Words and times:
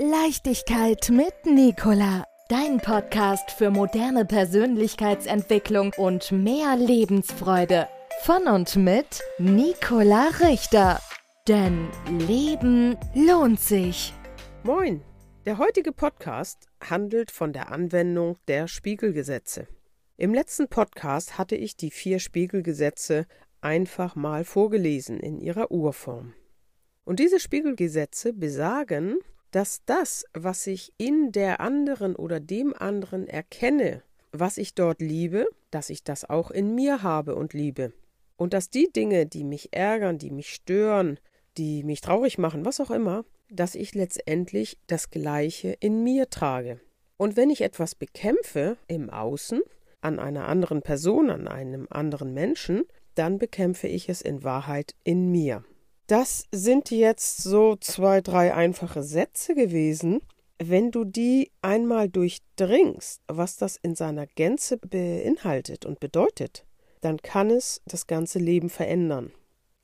Leichtigkeit 0.00 1.10
mit 1.10 1.34
Nicola. 1.44 2.24
Dein 2.48 2.78
Podcast 2.78 3.50
für 3.50 3.68
moderne 3.68 4.24
Persönlichkeitsentwicklung 4.24 5.92
und 5.96 6.30
mehr 6.30 6.76
Lebensfreude. 6.76 7.88
Von 8.22 8.46
und 8.46 8.76
mit 8.76 9.20
Nicola 9.40 10.28
Richter. 10.40 11.00
Denn 11.48 11.88
Leben 12.28 12.96
lohnt 13.12 13.58
sich. 13.58 14.14
Moin! 14.62 15.02
Der 15.46 15.58
heutige 15.58 15.90
Podcast 15.90 16.68
handelt 16.80 17.32
von 17.32 17.52
der 17.52 17.72
Anwendung 17.72 18.36
der 18.46 18.68
Spiegelgesetze. 18.68 19.66
Im 20.16 20.32
letzten 20.32 20.68
Podcast 20.68 21.38
hatte 21.38 21.56
ich 21.56 21.76
die 21.76 21.90
vier 21.90 22.20
Spiegelgesetze 22.20 23.26
einfach 23.60 24.14
mal 24.14 24.44
vorgelesen 24.44 25.18
in 25.18 25.40
ihrer 25.40 25.72
Urform. 25.72 26.34
Und 27.04 27.18
diese 27.18 27.40
Spiegelgesetze 27.40 28.32
besagen, 28.32 29.18
dass 29.50 29.84
das, 29.84 30.24
was 30.34 30.66
ich 30.66 30.92
in 30.98 31.32
der 31.32 31.60
anderen 31.60 32.16
oder 32.16 32.40
dem 32.40 32.74
anderen 32.74 33.26
erkenne, 33.26 34.02
was 34.32 34.58
ich 34.58 34.74
dort 34.74 35.00
liebe, 35.00 35.46
dass 35.70 35.90
ich 35.90 36.04
das 36.04 36.28
auch 36.28 36.50
in 36.50 36.74
mir 36.74 37.02
habe 37.02 37.34
und 37.34 37.54
liebe. 37.54 37.92
Und 38.36 38.52
dass 38.52 38.70
die 38.70 38.90
Dinge, 38.92 39.26
die 39.26 39.44
mich 39.44 39.72
ärgern, 39.72 40.18
die 40.18 40.30
mich 40.30 40.54
stören, 40.54 41.18
die 41.56 41.82
mich 41.82 42.00
traurig 42.00 42.38
machen, 42.38 42.64
was 42.64 42.80
auch 42.80 42.90
immer, 42.90 43.24
dass 43.50 43.74
ich 43.74 43.94
letztendlich 43.94 44.78
das 44.86 45.10
Gleiche 45.10 45.76
in 45.80 46.04
mir 46.04 46.30
trage. 46.30 46.80
Und 47.16 47.36
wenn 47.36 47.50
ich 47.50 47.62
etwas 47.62 47.94
bekämpfe 47.94 48.76
im 48.86 49.10
Außen, 49.10 49.62
an 50.00 50.20
einer 50.20 50.46
anderen 50.46 50.82
Person, 50.82 51.30
an 51.30 51.48
einem 51.48 51.88
anderen 51.90 52.32
Menschen, 52.32 52.84
dann 53.14 53.38
bekämpfe 53.38 53.88
ich 53.88 54.08
es 54.08 54.22
in 54.22 54.44
Wahrheit 54.44 54.94
in 55.02 55.30
mir. 55.32 55.64
Das 56.08 56.44
sind 56.50 56.90
jetzt 56.90 57.42
so 57.42 57.76
zwei, 57.76 58.22
drei 58.22 58.54
einfache 58.54 59.02
Sätze 59.02 59.54
gewesen. 59.54 60.20
Wenn 60.58 60.90
du 60.90 61.04
die 61.04 61.50
einmal 61.60 62.08
durchdringst, 62.08 63.20
was 63.28 63.58
das 63.58 63.76
in 63.76 63.94
seiner 63.94 64.26
Gänze 64.26 64.78
beinhaltet 64.78 65.84
und 65.84 66.00
bedeutet, 66.00 66.64
dann 67.02 67.18
kann 67.18 67.50
es 67.50 67.82
das 67.84 68.06
ganze 68.06 68.38
Leben 68.38 68.70
verändern. 68.70 69.32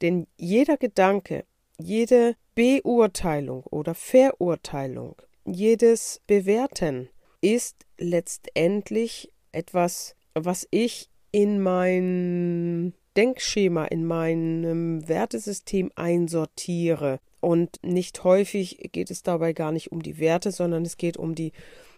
Denn 0.01 0.27
jeder 0.39 0.79
Gedanke, 0.79 1.45
jede 1.79 2.37
Beurteilung 2.55 3.63
oder 3.65 3.95
Verurteilung, 3.95 5.17
jedes 5.45 6.23
Bewerten 6.27 7.11
ist 7.43 7.85
letztendlich 7.99 9.31
etwas, 9.53 10.17
was 10.33 10.67
ich 10.71 11.11
in 11.33 11.61
mein 11.61 12.95
Denkschema 13.17 13.85
in 13.87 14.07
meinem 14.07 15.09
Wertesystem 15.09 15.91
einsortiere. 15.95 17.21
Und 17.41 17.79
nicht 17.83 18.25
häufig 18.25 18.91
geht 18.93 19.11
es 19.11 19.23
dabei 19.23 19.53
gar 19.53 19.73
nicht 19.73 19.93
um 19.93 20.03
die 20.03 20.19
Werte, 20.19 20.51
sondern 20.51 20.85
es 20.85 20.97
geht 20.97 21.17
um 21.17 21.35
die 21.35 21.53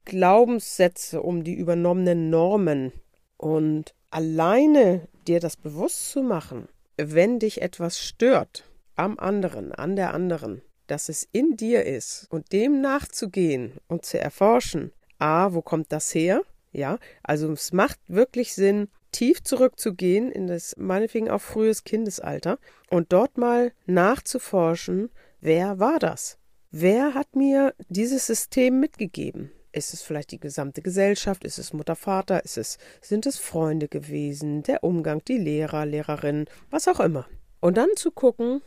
Glaubenssätze, 0.05 1.23
um 1.23 1.45
die 1.45 1.55
übernommenen 1.55 2.31
Normen. 2.31 2.93
Und 3.37 3.95
alleine 4.11 5.09
dir 5.27 5.41
das 5.41 5.57
bewusst 5.57 6.11
zu 6.11 6.23
machen, 6.23 6.69
wenn 6.97 7.39
dich 7.39 7.63
etwas 7.63 8.01
stört 8.01 8.65
am 8.95 9.19
anderen, 9.19 9.73
an 9.73 9.97
der 9.97 10.15
anderen, 10.15 10.63
dass 10.87 11.09
es 11.09 11.29
in 11.33 11.57
dir 11.57 11.85
ist 11.85 12.27
und 12.31 12.53
dem 12.53 12.81
nachzugehen 12.81 13.73
und 13.89 14.05
zu 14.05 14.19
erforschen, 14.19 14.93
a, 15.19 15.53
wo 15.53 15.63
kommt 15.63 15.93
das 15.93 16.15
her? 16.15 16.43
Ja, 16.77 16.99
also 17.23 17.51
es 17.53 17.73
macht 17.73 17.99
wirklich 18.07 18.53
Sinn, 18.55 18.89
tief 19.11 19.43
zurückzugehen 19.43 20.31
in 20.31 20.47
das 20.47 20.77
meinetwegen 20.77 21.31
auch 21.31 21.41
frühes 21.41 21.85
Kindesalter 21.85 22.59
und 22.91 23.15
dort 23.15 23.39
mal 23.39 23.73
nachzuforschen, 23.87 25.09
wer 25.41 25.79
war 25.79 25.99
das? 25.99 26.37
Wer 26.71 27.15
hat 27.15 27.35
mir 27.35 27.75
dieses 27.89 28.27
System 28.27 28.79
mitgegeben? 28.79 29.53
Ist 29.73 29.95
es 29.95 30.03
vielleicht 30.03 30.33
die 30.33 30.39
gesamte 30.39 30.83
Gesellschaft? 30.83 31.45
Ist 31.45 31.59
es 31.59 31.73
Mutter, 31.73 31.97
Vater? 31.97 32.45
Ist 32.45 32.59
es, 32.59 32.77
sind 33.01 33.25
es 33.25 33.39
Freunde 33.39 33.89
gewesen? 33.89 34.63
Der 34.63 34.85
Umgang, 34.85 35.25
die 35.25 35.39
Lehrer, 35.39 35.87
Lehrerinnen, 35.87 36.45
was 36.71 36.89
auch 36.89 37.01
immer. 37.01 37.27
Und 37.61 37.79
dann 37.79 37.89
zu 37.97 38.11
gucken, 38.11 38.61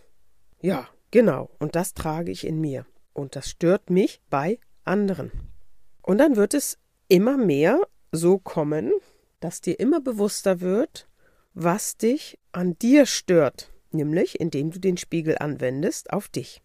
ja, 0.61 0.87
genau, 1.11 1.51
und 1.59 1.75
das 1.75 1.93
trage 1.93 2.31
ich 2.31 2.47
in 2.47 2.59
mir. 2.59 2.87
Und 3.13 3.35
das 3.35 3.49
stört 3.49 3.91
mich 3.91 4.19
bei 4.31 4.57
anderen. 4.83 5.31
Und 6.01 6.17
dann 6.17 6.37
wird 6.37 6.55
es 6.55 6.79
immer 7.07 7.37
mehr 7.37 7.81
so 8.11 8.37
kommen, 8.37 8.91
dass 9.39 9.61
dir 9.61 9.79
immer 9.79 10.01
bewusster 10.01 10.61
wird, 10.61 11.07
was 11.53 11.97
dich 11.97 12.37
an 12.51 12.77
dir 12.79 13.05
stört, 13.05 13.71
nämlich 13.91 14.39
indem 14.39 14.71
du 14.71 14.79
den 14.79 14.97
Spiegel 14.97 15.37
anwendest 15.39 16.11
auf 16.11 16.27
dich. 16.27 16.61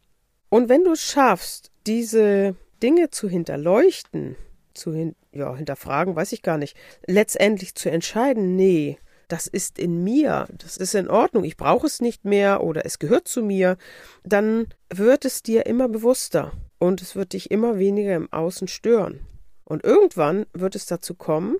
Und 0.48 0.68
wenn 0.68 0.84
du 0.84 0.92
es 0.92 1.02
schaffst, 1.02 1.70
diese 1.86 2.54
Dinge 2.82 3.10
zu 3.10 3.28
hinterleuchten, 3.28 4.36
zu 4.74 4.92
hin 4.92 5.14
ja, 5.32 5.54
hinterfragen, 5.56 6.14
weiß 6.14 6.32
ich 6.32 6.42
gar 6.42 6.58
nicht, 6.58 6.76
letztendlich 7.06 7.74
zu 7.74 7.90
entscheiden, 7.90 8.56
nee, 8.56 8.98
das 9.28 9.46
ist 9.46 9.78
in 9.78 10.04
mir, 10.04 10.46
das 10.52 10.76
ist 10.76 10.94
in 10.94 11.08
Ordnung, 11.08 11.44
ich 11.44 11.56
brauche 11.56 11.86
es 11.86 12.00
nicht 12.00 12.24
mehr 12.24 12.62
oder 12.62 12.84
es 12.86 12.98
gehört 12.98 13.26
zu 13.26 13.42
mir, 13.42 13.76
dann 14.22 14.68
wird 14.90 15.24
es 15.24 15.42
dir 15.42 15.66
immer 15.66 15.88
bewusster 15.88 16.52
und 16.78 17.02
es 17.02 17.16
wird 17.16 17.32
dich 17.32 17.50
immer 17.50 17.78
weniger 17.78 18.14
im 18.14 18.32
Außen 18.32 18.68
stören. 18.68 19.20
Und 19.64 19.84
irgendwann 19.84 20.46
wird 20.52 20.74
es 20.74 20.86
dazu 20.86 21.14
kommen, 21.14 21.56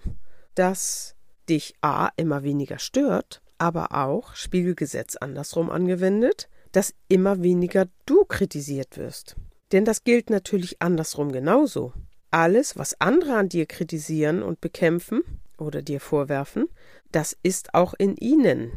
dass 0.55 1.15
dich 1.49 1.75
A 1.81 2.11
immer 2.17 2.43
weniger 2.43 2.79
stört, 2.79 3.43
aber 3.59 3.93
auch 3.93 4.35
Spiegelgesetz 4.35 5.17
andersrum 5.17 5.71
angewendet, 5.71 6.49
dass 6.73 6.95
immer 7.09 7.43
weniger 7.43 7.87
du 8.07 8.25
kritisiert 8.25 8.99
wirst. 8.99 9.37
Denn 9.73 9.85
das 9.85 10.05
gilt 10.05 10.31
natürlich 10.31 10.83
andersrum 10.83 11.33
genauso. 11.33 11.93
Alles, 12.31 12.77
was 12.77 13.01
andere 13.01 13.37
an 13.37 13.49
dir 13.49 13.67
kritisieren 13.67 14.43
und 14.43 14.61
bekämpfen 14.61 15.23
oder 15.57 15.83
dir 15.83 16.01
vorwerfen, 16.01 16.69
das 17.13 17.37
ist 17.43 17.75
auch 17.75 17.95
in 17.95 18.17
ihnen. 18.17 18.73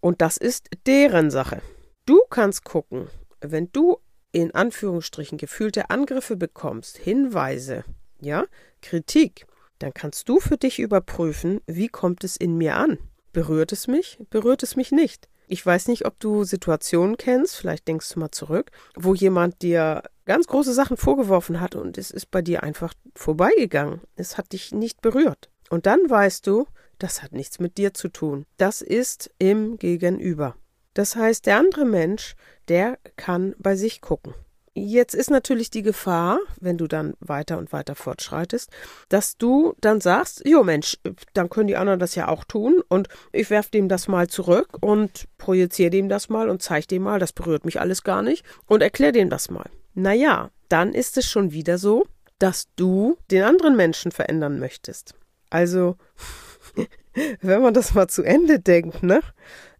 Und 0.00 0.20
das 0.20 0.36
ist 0.36 0.68
deren 0.86 1.30
Sache. 1.30 1.62
Du 2.04 2.20
kannst 2.30 2.64
gucken, 2.64 3.08
wenn 3.40 3.72
du 3.72 3.98
in 4.32 4.54
Anführungsstrichen 4.54 5.38
gefühlte 5.38 5.90
Angriffe 5.90 6.36
bekommst, 6.36 6.98
Hinweise, 6.98 7.84
ja, 8.20 8.44
Kritik, 8.82 9.46
dann 9.78 9.94
kannst 9.94 10.28
du 10.28 10.40
für 10.40 10.56
dich 10.56 10.78
überprüfen, 10.78 11.60
wie 11.66 11.88
kommt 11.88 12.24
es 12.24 12.36
in 12.36 12.56
mir 12.56 12.76
an? 12.76 12.98
Berührt 13.32 13.72
es 13.72 13.86
mich? 13.86 14.18
Berührt 14.30 14.62
es 14.62 14.76
mich 14.76 14.90
nicht? 14.90 15.28
Ich 15.46 15.64
weiß 15.64 15.88
nicht, 15.88 16.04
ob 16.04 16.20
du 16.20 16.44
Situationen 16.44 17.16
kennst, 17.16 17.56
vielleicht 17.56 17.88
denkst 17.88 18.10
du 18.10 18.20
mal 18.20 18.30
zurück, 18.30 18.70
wo 18.96 19.14
jemand 19.14 19.62
dir 19.62 20.02
ganz 20.26 20.46
große 20.46 20.74
Sachen 20.74 20.98
vorgeworfen 20.98 21.60
hat 21.60 21.74
und 21.74 21.96
es 21.96 22.10
ist 22.10 22.30
bei 22.30 22.42
dir 22.42 22.62
einfach 22.62 22.92
vorbeigegangen. 23.14 24.02
Es 24.14 24.36
hat 24.36 24.52
dich 24.52 24.72
nicht 24.72 25.00
berührt. 25.00 25.48
Und 25.70 25.86
dann 25.86 26.00
weißt 26.08 26.46
du, 26.46 26.66
das 26.98 27.22
hat 27.22 27.32
nichts 27.32 27.60
mit 27.60 27.78
dir 27.78 27.94
zu 27.94 28.08
tun. 28.08 28.44
Das 28.58 28.82
ist 28.82 29.30
im 29.38 29.78
Gegenüber. 29.78 30.56
Das 30.92 31.16
heißt, 31.16 31.46
der 31.46 31.58
andere 31.58 31.84
Mensch, 31.84 32.34
der 32.68 32.98
kann 33.16 33.54
bei 33.58 33.76
sich 33.76 34.00
gucken. 34.00 34.34
Jetzt 34.78 35.14
ist 35.14 35.30
natürlich 35.30 35.70
die 35.70 35.82
Gefahr, 35.82 36.38
wenn 36.60 36.78
du 36.78 36.86
dann 36.86 37.14
weiter 37.18 37.58
und 37.58 37.72
weiter 37.72 37.96
fortschreitest, 37.96 38.70
dass 39.08 39.36
du 39.36 39.74
dann 39.80 40.00
sagst, 40.00 40.46
jo 40.46 40.62
Mensch, 40.62 40.98
dann 41.34 41.50
können 41.50 41.66
die 41.66 41.76
anderen 41.76 41.98
das 41.98 42.14
ja 42.14 42.28
auch 42.28 42.44
tun 42.44 42.80
und 42.88 43.08
ich 43.32 43.50
werf 43.50 43.70
dem 43.70 43.88
das 43.88 44.06
mal 44.06 44.28
zurück 44.28 44.78
und 44.80 45.26
projiziere 45.36 45.90
dem 45.90 46.08
das 46.08 46.28
mal 46.28 46.48
und 46.48 46.62
zeige 46.62 46.86
dem 46.86 47.02
mal, 47.02 47.18
das 47.18 47.32
berührt 47.32 47.64
mich 47.64 47.80
alles 47.80 48.04
gar 48.04 48.22
nicht 48.22 48.44
und 48.66 48.82
erklär 48.82 49.10
dem 49.10 49.30
das 49.30 49.50
mal. 49.50 49.68
Naja, 49.94 50.50
dann 50.68 50.94
ist 50.94 51.18
es 51.18 51.26
schon 51.26 51.50
wieder 51.50 51.76
so, 51.76 52.06
dass 52.38 52.68
du 52.76 53.18
den 53.32 53.42
anderen 53.42 53.76
Menschen 53.76 54.12
verändern 54.12 54.60
möchtest. 54.60 55.14
Also, 55.50 55.96
wenn 57.40 57.62
man 57.62 57.74
das 57.74 57.94
mal 57.94 58.06
zu 58.06 58.22
Ende 58.22 58.60
denkt, 58.60 59.02
ne, 59.02 59.22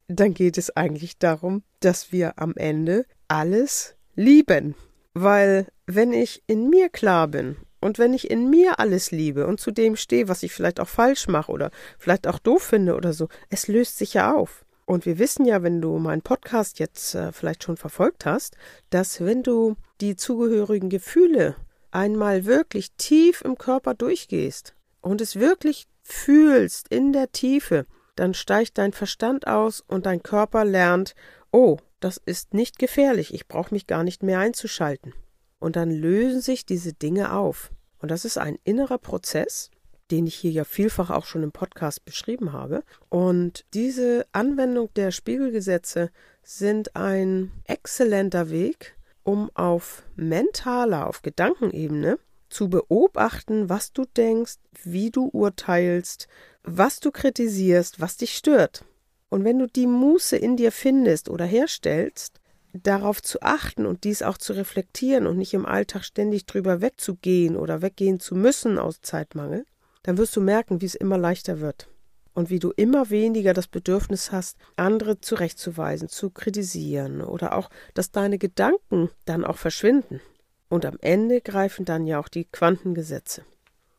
dann 0.08 0.34
geht 0.34 0.58
es 0.58 0.76
eigentlich 0.76 1.18
darum, 1.18 1.62
dass 1.80 2.10
wir 2.10 2.38
am 2.40 2.54
Ende 2.56 3.04
alles 3.28 3.94
lieben. 4.16 4.74
Weil 5.20 5.66
wenn 5.86 6.12
ich 6.12 6.44
in 6.46 6.70
mir 6.70 6.88
klar 6.90 7.26
bin 7.26 7.56
und 7.80 7.98
wenn 7.98 8.14
ich 8.14 8.30
in 8.30 8.50
mir 8.50 8.78
alles 8.78 9.10
liebe 9.10 9.48
und 9.48 9.58
zu 9.58 9.72
dem 9.72 9.96
stehe, 9.96 10.28
was 10.28 10.44
ich 10.44 10.52
vielleicht 10.52 10.78
auch 10.78 10.86
falsch 10.86 11.26
mache 11.26 11.50
oder 11.50 11.72
vielleicht 11.98 12.28
auch 12.28 12.38
doof 12.38 12.62
finde 12.62 12.94
oder 12.94 13.12
so, 13.12 13.28
es 13.50 13.66
löst 13.66 13.98
sich 13.98 14.14
ja 14.14 14.32
auf. 14.32 14.64
Und 14.86 15.06
wir 15.06 15.18
wissen 15.18 15.44
ja, 15.44 15.64
wenn 15.64 15.80
du 15.80 15.98
meinen 15.98 16.22
Podcast 16.22 16.78
jetzt 16.78 17.16
äh, 17.16 17.32
vielleicht 17.32 17.64
schon 17.64 17.76
verfolgt 17.76 18.26
hast, 18.26 18.56
dass 18.90 19.20
wenn 19.20 19.42
du 19.42 19.74
die 20.00 20.14
zugehörigen 20.14 20.88
Gefühle 20.88 21.56
einmal 21.90 22.44
wirklich 22.44 22.92
tief 22.92 23.42
im 23.42 23.58
Körper 23.58 23.94
durchgehst 23.94 24.76
und 25.00 25.20
es 25.20 25.34
wirklich 25.34 25.88
fühlst 26.04 26.86
in 26.88 27.12
der 27.12 27.32
Tiefe, 27.32 27.86
dann 28.14 28.34
steigt 28.34 28.78
dein 28.78 28.92
Verstand 28.92 29.48
aus 29.48 29.82
und 29.84 30.06
dein 30.06 30.22
Körper 30.22 30.64
lernt, 30.64 31.16
oh, 31.50 31.78
das 32.00 32.20
ist 32.24 32.54
nicht 32.54 32.78
gefährlich, 32.78 33.34
ich 33.34 33.48
brauche 33.48 33.74
mich 33.74 33.86
gar 33.86 34.04
nicht 34.04 34.22
mehr 34.22 34.38
einzuschalten. 34.38 35.14
Und 35.58 35.76
dann 35.76 35.90
lösen 35.90 36.40
sich 36.40 36.66
diese 36.66 36.92
Dinge 36.92 37.32
auf. 37.32 37.70
Und 37.98 38.10
das 38.10 38.24
ist 38.24 38.38
ein 38.38 38.58
innerer 38.64 38.98
Prozess, 38.98 39.70
den 40.10 40.26
ich 40.26 40.36
hier 40.36 40.50
ja 40.50 40.64
vielfach 40.64 41.10
auch 41.10 41.26
schon 41.26 41.42
im 41.42 41.52
Podcast 41.52 42.04
beschrieben 42.04 42.52
habe. 42.52 42.82
Und 43.08 43.64
diese 43.74 44.26
Anwendung 44.32 44.88
der 44.94 45.10
Spiegelgesetze 45.10 46.10
sind 46.42 46.96
ein 46.96 47.50
exzellenter 47.64 48.50
Weg, 48.50 48.96
um 49.22 49.50
auf 49.54 50.04
mentaler, 50.16 51.06
auf 51.06 51.22
Gedankenebene 51.22 52.18
zu 52.48 52.70
beobachten, 52.70 53.68
was 53.68 53.92
du 53.92 54.04
denkst, 54.06 54.54
wie 54.82 55.10
du 55.10 55.28
urteilst, 55.28 56.28
was 56.62 57.00
du 57.00 57.10
kritisierst, 57.10 58.00
was 58.00 58.16
dich 58.16 58.34
stört. 58.34 58.84
Und 59.28 59.44
wenn 59.44 59.58
du 59.58 59.66
die 59.66 59.86
Muße 59.86 60.36
in 60.36 60.56
dir 60.56 60.72
findest 60.72 61.28
oder 61.28 61.44
herstellst, 61.44 62.40
darauf 62.72 63.22
zu 63.22 63.42
achten 63.42 63.86
und 63.86 64.04
dies 64.04 64.22
auch 64.22 64.38
zu 64.38 64.52
reflektieren 64.52 65.26
und 65.26 65.38
nicht 65.38 65.54
im 65.54 65.66
Alltag 65.66 66.04
ständig 66.04 66.46
drüber 66.46 66.80
wegzugehen 66.80 67.56
oder 67.56 67.82
weggehen 67.82 68.20
zu 68.20 68.34
müssen 68.34 68.78
aus 68.78 69.00
Zeitmangel, 69.00 69.64
dann 70.02 70.18
wirst 70.18 70.36
du 70.36 70.40
merken, 70.40 70.80
wie 70.80 70.86
es 70.86 70.94
immer 70.94 71.18
leichter 71.18 71.60
wird 71.60 71.88
und 72.34 72.50
wie 72.50 72.58
du 72.58 72.70
immer 72.70 73.10
weniger 73.10 73.52
das 73.52 73.66
Bedürfnis 73.66 74.30
hast, 74.32 74.56
andere 74.76 75.20
zurechtzuweisen, 75.20 76.08
zu 76.08 76.30
kritisieren 76.30 77.20
oder 77.20 77.56
auch, 77.56 77.68
dass 77.94 78.10
deine 78.12 78.38
Gedanken 78.38 79.10
dann 79.24 79.44
auch 79.44 79.56
verschwinden. 79.56 80.20
Und 80.68 80.84
am 80.84 80.98
Ende 81.00 81.40
greifen 81.40 81.84
dann 81.84 82.06
ja 82.06 82.20
auch 82.20 82.28
die 82.28 82.44
Quantengesetze. 82.44 83.42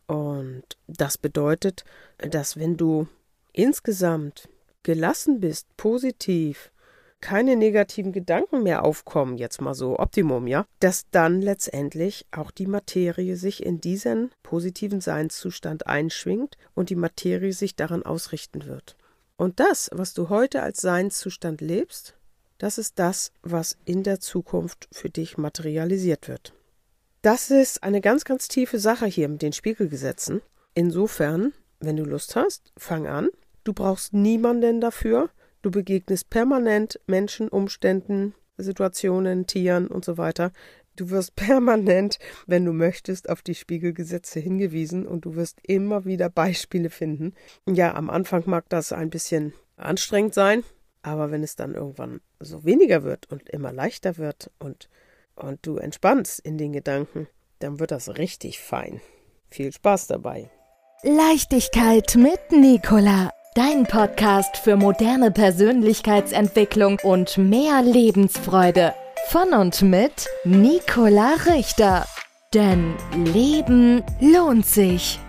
Und 0.07 0.63
das 0.87 1.17
bedeutet, 1.17 1.83
dass 2.17 2.57
wenn 2.57 2.77
du 2.77 3.07
insgesamt 3.51 4.47
gelassen 4.83 5.39
bist, 5.39 5.67
positiv, 5.77 6.71
keine 7.21 7.55
negativen 7.55 8.13
Gedanken 8.13 8.63
mehr 8.63 8.83
aufkommen, 8.85 9.37
jetzt 9.37 9.61
mal 9.61 9.73
so 9.73 9.99
Optimum, 9.99 10.47
ja, 10.47 10.65
dass 10.79 11.09
dann 11.11 11.41
letztendlich 11.41 12.25
auch 12.31 12.51
die 12.51 12.67
Materie 12.67 13.35
sich 13.35 13.65
in 13.65 13.81
diesen 13.81 14.31
positiven 14.43 15.01
Seinszustand 15.01 15.87
einschwingt 15.87 16.57
und 16.75 16.89
die 16.89 16.95
Materie 16.95 17.53
sich 17.53 17.75
daran 17.75 18.03
ausrichten 18.03 18.65
wird. 18.65 18.95
Und 19.35 19.59
das, 19.59 19.89
was 19.93 20.13
du 20.13 20.29
heute 20.29 20.61
als 20.61 20.81
Seinszustand 20.81 21.61
lebst, 21.61 22.15
das 22.57 22.77
ist 22.77 22.99
das, 22.99 23.31
was 23.41 23.77
in 23.85 24.03
der 24.03 24.19
Zukunft 24.19 24.89
für 24.91 25.09
dich 25.09 25.37
materialisiert 25.37 26.27
wird. 26.27 26.53
Das 27.21 27.49
ist 27.51 27.83
eine 27.83 28.01
ganz, 28.01 28.23
ganz 28.25 28.47
tiefe 28.47 28.79
Sache 28.79 29.05
hier 29.05 29.27
mit 29.27 29.41
den 29.41 29.53
Spiegelgesetzen. 29.53 30.41
Insofern, 30.73 31.53
wenn 31.79 31.97
du 31.97 32.03
Lust 32.03 32.35
hast, 32.35 32.71
fang 32.77 33.07
an. 33.07 33.29
Du 33.69 33.73
brauchst 33.73 34.13
niemanden 34.13 34.81
dafür. 34.81 35.29
Du 35.61 35.69
begegnest 35.69 36.31
permanent 36.31 36.99
Menschen, 37.05 37.49
Umständen, 37.49 38.33
Situationen, 38.57 39.45
Tieren 39.45 39.89
und 39.89 40.03
so 40.03 40.17
weiter. 40.17 40.51
Du 40.95 41.11
wirst 41.11 41.35
permanent, 41.35 42.17
wenn 42.47 42.65
du 42.65 42.73
möchtest, 42.73 43.29
auf 43.29 43.43
die 43.43 43.53
Spiegelgesetze 43.53 44.39
hingewiesen 44.39 45.05
und 45.05 45.25
du 45.25 45.35
wirst 45.35 45.59
immer 45.61 46.03
wieder 46.05 46.31
Beispiele 46.31 46.89
finden. 46.89 47.35
Ja, 47.67 47.93
am 47.93 48.09
Anfang 48.09 48.41
mag 48.47 48.67
das 48.69 48.91
ein 48.91 49.11
bisschen 49.11 49.53
anstrengend 49.77 50.33
sein, 50.33 50.63
aber 51.03 51.29
wenn 51.29 51.43
es 51.43 51.55
dann 51.55 51.75
irgendwann 51.75 52.21
so 52.39 52.65
weniger 52.65 53.03
wird 53.03 53.31
und 53.31 53.51
immer 53.51 53.71
leichter 53.71 54.17
wird 54.17 54.49
und, 54.57 54.89
und 55.35 55.59
du 55.61 55.77
entspannst 55.77 56.39
in 56.39 56.57
den 56.57 56.73
Gedanken, 56.73 57.27
dann 57.59 57.79
wird 57.79 57.91
das 57.91 58.17
richtig 58.17 58.61
fein. 58.61 58.99
Viel 59.51 59.71
Spaß 59.71 60.07
dabei. 60.07 60.49
Leichtigkeit 61.03 62.15
mit 62.15 62.51
Nicola. 62.51 63.29
Dein 63.59 63.83
Podcast 63.83 64.55
für 64.55 64.77
moderne 64.77 65.31
Persönlichkeitsentwicklung 65.31 66.97
und 67.03 67.37
mehr 67.37 67.81
Lebensfreude. 67.81 68.93
Von 69.27 69.51
und 69.51 69.81
mit 69.81 70.29
Nicola 70.45 71.33
Richter. 71.45 72.05
Denn 72.53 72.93
Leben 73.33 74.01
lohnt 74.21 74.65
sich. 74.65 75.19